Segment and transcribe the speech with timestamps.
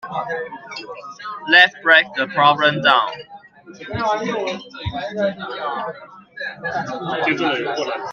[1.49, 3.11] Let's break the problem down.